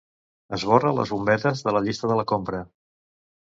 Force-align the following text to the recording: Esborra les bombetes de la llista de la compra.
Esborra 0.57 0.93
les 0.99 1.11
bombetes 1.15 1.61
de 1.67 1.75
la 1.77 1.83
llista 1.89 2.11
de 2.13 2.17
la 2.21 2.27
compra. 2.33 2.63